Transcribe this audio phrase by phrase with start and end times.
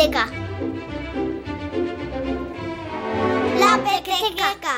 [0.00, 0.08] La
[3.84, 4.72] pequeteca.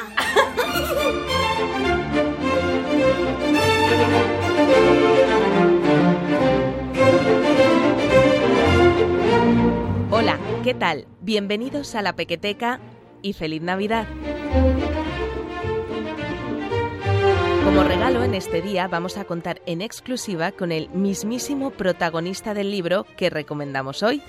[10.10, 11.06] Hola, ¿qué tal?
[11.20, 12.80] Bienvenidos a la Pequeteca
[13.22, 14.08] y feliz Navidad.
[17.64, 22.72] Como regalo en este día vamos a contar en exclusiva con el mismísimo protagonista del
[22.72, 24.20] libro que recomendamos hoy.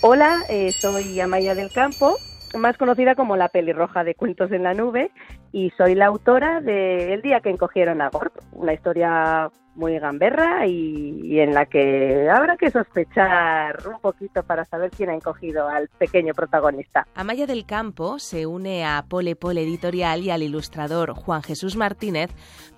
[0.00, 2.18] Hola, eh, soy Amaya del Campo,
[2.56, 5.10] más conocida como la pelirroja de Cuentos en la Nube,
[5.50, 10.68] y soy la autora de El día que encogieron a Gorp, una historia muy gamberra
[10.68, 15.66] y, y en la que habrá que sospechar un poquito para saber quién ha encogido
[15.68, 17.04] al pequeño protagonista.
[17.16, 22.30] Amaya del Campo se une a Pole Pole Editorial y al ilustrador Juan Jesús Martínez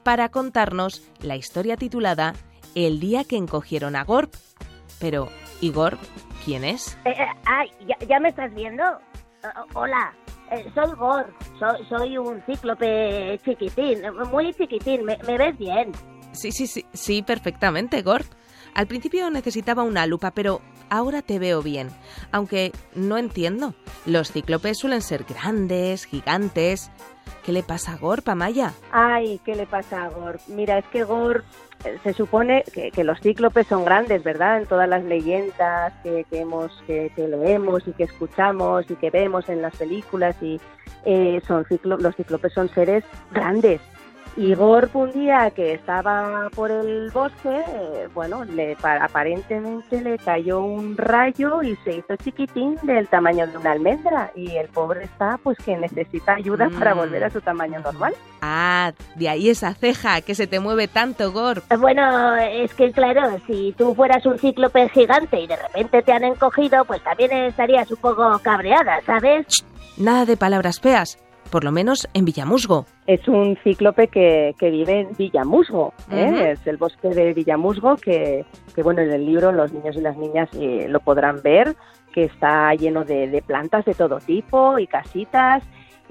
[0.05, 2.33] para contarnos la historia titulada
[2.75, 4.33] El día que encogieron a Gorp.
[5.01, 5.29] Pero,
[5.61, 6.01] ¿y Gorp
[6.45, 6.97] quién es?
[7.05, 8.85] Eh, eh, ay, ¿ya, ya me estás viendo?
[9.43, 10.15] Eh, hola,
[10.53, 15.93] eh, soy Gor, soy, soy un cíclope chiquitín, muy chiquitín, ¿me, me ves bien?
[16.33, 18.27] Sí, sí, sí, sí, perfectamente, Gorp.
[18.75, 21.89] Al principio necesitaba una lupa, pero ahora te veo bien.
[22.31, 23.75] Aunque no entiendo.
[24.07, 26.91] Los cíclopes suelen ser grandes, gigantes.
[27.45, 28.73] ¿Qué le pasa a Gorp, Amaya?
[28.93, 30.41] Ay, ¿qué le pasa a Gorp?
[30.49, 31.45] Mira, es que Gorp
[31.85, 34.59] eh, se supone que, los cíclopes son grandes, ¿verdad?
[34.59, 39.11] En todas las leyendas que, que hemos, que, que leemos y que escuchamos y que
[39.11, 40.61] vemos en las películas y
[41.07, 43.81] eh, son ciclo- los cíclopes son seres grandes.
[44.37, 50.17] Y Gorp un día que estaba por el bosque, eh, bueno, le, pa- aparentemente le
[50.19, 55.05] cayó un rayo y se hizo chiquitín del tamaño de una almendra y el pobre
[55.05, 56.99] está pues que necesita ayuda para Mm.
[56.99, 58.15] volver a su tamaño normal.
[58.41, 61.71] Ah, de ahí esa ceja que se te mueve tanto, Gorp.
[61.71, 66.13] Eh, Bueno, es que claro, si tú fueras un cíclope gigante y de repente te
[66.13, 69.47] han encogido, pues también estarías un poco cabreada, ¿sabes?
[69.99, 71.19] Nada de palabras feas,
[71.51, 72.87] por lo menos en Villamusgo.
[73.07, 76.53] Es un cíclope que, que vive en Villamusgo, ¿eh?
[76.53, 80.17] Es el bosque de Villamusgo que, que, bueno, en el libro los niños y las
[80.17, 81.77] niñas eh, lo podrán ver,
[82.13, 85.63] que está lleno de, de plantas de todo tipo y casitas.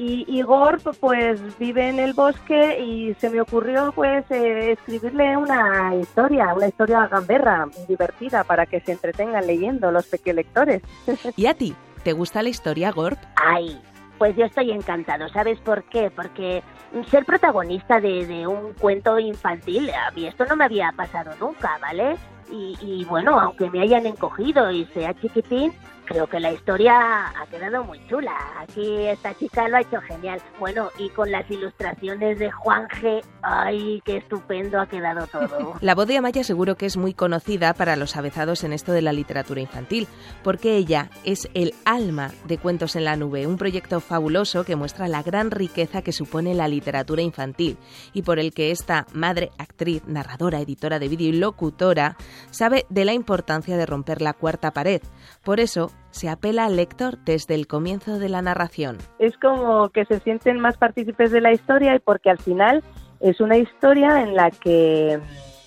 [0.02, 5.94] Y, Gorp pues vive en el bosque y se me ocurrió pues eh, escribirle una
[5.94, 10.82] historia, una historia gamberra, divertida para que se entretengan leyendo los pequeños lectores.
[11.36, 11.76] ¿Y a ti?
[12.04, 13.20] ¿Te gusta la historia, Gorp?
[13.36, 13.78] Ay,
[14.20, 16.12] pues yo estoy encantado, ¿sabes por qué?
[16.12, 16.62] Porque
[17.10, 21.80] ser protagonista de, de un cuento infantil, a mí esto no me había pasado nunca,
[21.82, 22.18] ¿vale?
[22.52, 25.72] Y, y bueno, aunque me hayan encogido y sea chiquitín,
[26.10, 28.36] creo que la historia ha quedado muy chula.
[28.58, 30.42] Aquí esta chica lo ha hecho genial.
[30.60, 35.76] Bueno, y con las ilustraciones de Juan G, ay, qué estupendo ha quedado todo.
[35.82, 39.04] La voz de Amaya seguro que es muy conocida para los avezados en esto de
[39.04, 40.08] la literatura infantil,
[40.44, 45.08] porque ella es el alma de Cuentos en la Nube, un proyecto fabuloso que muestra
[45.08, 47.78] la gran riqueza que supone la literatura infantil
[48.14, 52.18] y por el que esta madre, actriz, narradora, editora de vídeo y locutora
[52.50, 55.02] sabe de la importancia de romper la cuarta pared.
[55.44, 58.98] Por eso se apela al lector desde el comienzo de la narración.
[59.20, 62.84] es como que se sienten más partícipes de la historia y porque al final
[63.20, 65.20] es una historia en la que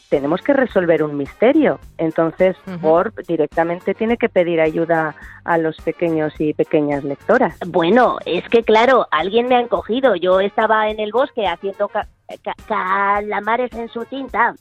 [0.09, 1.79] tenemos que resolver un misterio.
[1.97, 2.79] Entonces, Ujú.
[2.87, 7.59] Gorp directamente tiene que pedir ayuda a los pequeños y pequeñas lectoras.
[7.67, 10.15] Bueno, es que claro, alguien me ha encogido.
[10.17, 12.09] Yo estaba en el bosque haciendo ca-
[12.43, 14.55] ca- calamares en su tinta.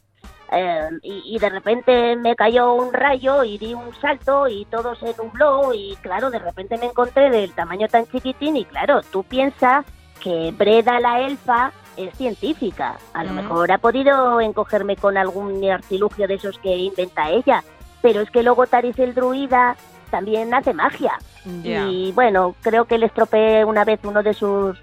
[0.52, 4.96] Eh, y, y de repente me cayó un rayo y di un salto y todo
[4.96, 9.24] se nubló y claro, de repente me encontré del tamaño tan chiquitín y claro, tú
[9.24, 9.86] piensas
[10.22, 12.98] que Breda la elfa es científica.
[13.14, 13.36] A lo Mm.
[13.36, 17.64] mejor ha podido encogerme con algún artilugio de esos que inventa ella.
[18.02, 19.76] Pero es que luego Taris el druida
[20.10, 21.14] también hace magia.
[21.46, 24.78] Y bueno, creo que le estropeé una vez uno de sus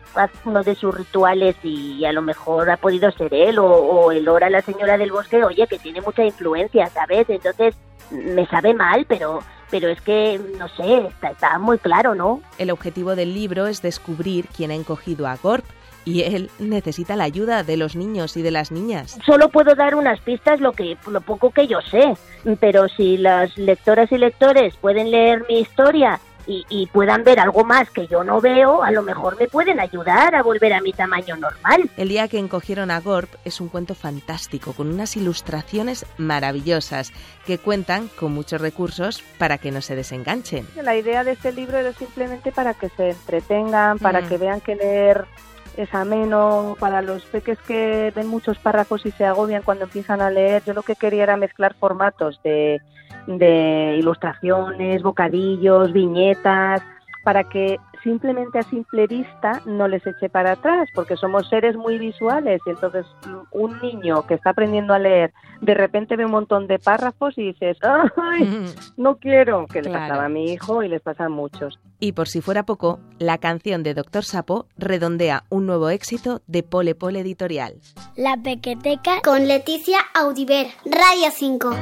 [0.44, 4.28] uno de sus rituales y a lo mejor ha podido ser él o, o el
[4.28, 7.30] hora la señora del bosque, oye, que tiene mucha influencia, ¿sabes?
[7.30, 7.76] Entonces
[8.10, 9.40] me sabe mal, pero
[9.70, 12.40] pero es que no sé, está, está muy claro, ¿no?
[12.58, 15.64] El objetivo del libro es descubrir quién ha encogido a Gorp
[16.04, 19.18] y él necesita la ayuda de los niños y de las niñas.
[19.26, 22.14] Solo puedo dar unas pistas lo que lo poco que yo sé,
[22.60, 27.62] pero si las lectoras y lectores pueden leer mi historia y, y puedan ver algo
[27.62, 30.92] más que yo no veo, a lo mejor me pueden ayudar a volver a mi
[30.92, 31.88] tamaño normal.
[31.96, 37.12] El día que encogieron a Gorp es un cuento fantástico con unas ilustraciones maravillosas
[37.46, 40.66] que cuentan con muchos recursos para que no se desenganchen.
[40.82, 44.28] La idea de este libro era simplemente para que se entretengan, para Mm.
[44.28, 45.26] que vean que leer
[45.76, 50.30] es ameno, para los peques que ven muchos párrafos y se agobian cuando empiezan a
[50.30, 50.62] leer.
[50.64, 52.80] Yo lo que quería era mezclar formatos de,
[53.26, 56.82] de ilustraciones, bocadillos, viñetas,
[57.24, 61.98] para que simplemente a simple vista no les eche para atrás, porque somos seres muy
[61.98, 66.30] visuales y entonces mm, un niño que está aprendiendo a leer de repente ve un
[66.30, 68.66] montón de párrafos y dices, ¡ay!
[68.96, 71.78] No quiero, que le pasaba a mi hijo y les pasa a muchos.
[72.00, 76.62] Y por si fuera poco, la canción de Doctor Sapo redondea un nuevo éxito de
[76.62, 77.80] Pole Pole Editorial.
[78.16, 81.76] La Pequeteca con Leticia Audiver, Radio 5.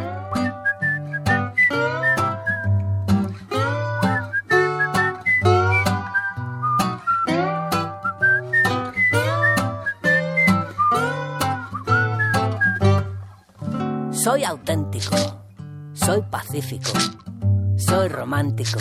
[14.12, 15.14] Soy auténtico,
[15.92, 16.90] soy pacífico,
[17.76, 18.78] soy romántico,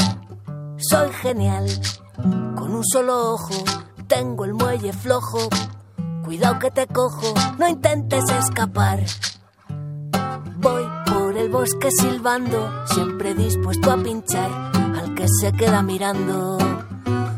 [0.78, 1.66] soy genial.
[2.56, 3.64] Con un solo ojo
[4.08, 5.50] tengo el muelle flojo.
[6.24, 9.04] Cuidado que te cojo, no intentes escapar.
[10.58, 16.58] Voy por el bosque silbando, siempre dispuesto a pinchar al que se queda mirando.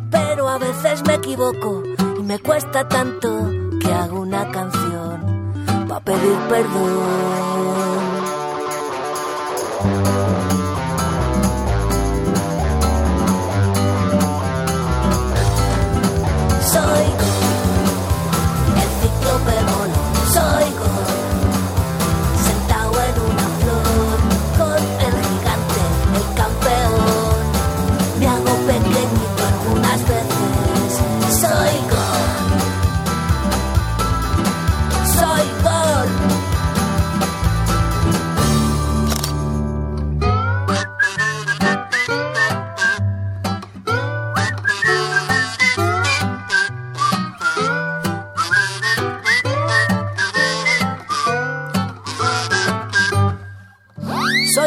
[0.09, 1.83] Pero a veces me equivoco
[2.17, 3.51] y me cuesta tanto
[3.81, 5.53] que hago una canción
[5.87, 7.67] para pedir perdón.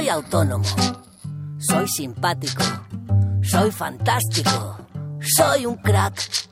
[0.08, 0.64] Autónomo.
[1.58, 2.62] Soy simpático.
[3.42, 4.78] Soy fantástico.
[5.20, 6.48] Soy un crack.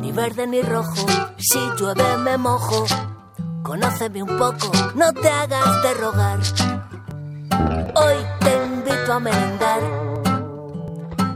[0.00, 1.06] Ni verde ni rojo.
[1.38, 2.84] Si llueve me mojo.
[3.62, 4.70] Conóceme un poco.
[4.94, 6.38] No te hagas de rogar.
[7.94, 9.80] Hoy te invito a merendar.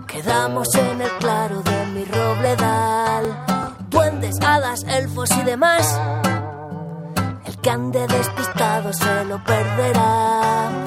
[0.06, 3.44] Quedamos en el claro de mi robledal.
[3.88, 6.00] Duendes, hadas, elfos y demás.
[7.44, 10.85] El que ande despistado se lo perderá.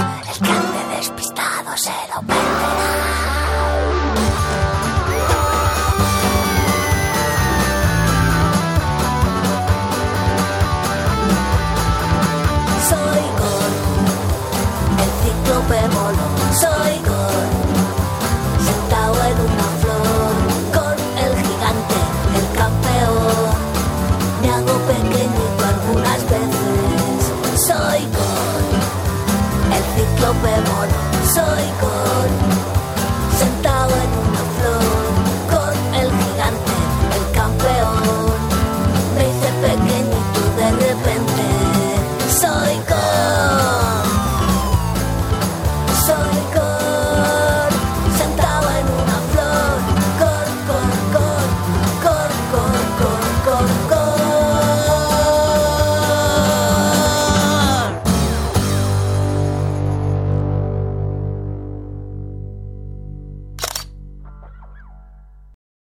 [16.50, 16.60] Mono.
[16.60, 16.88] Soy